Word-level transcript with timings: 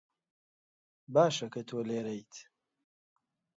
باشە 1.13 1.47
کە 1.53 1.61
تۆ 1.67 1.77
لێرەیت. 1.87 2.33